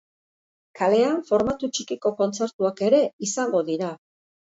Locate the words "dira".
3.73-3.97